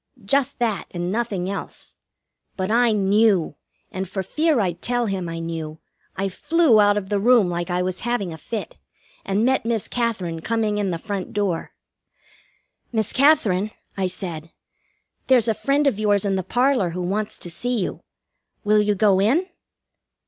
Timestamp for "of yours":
15.85-16.25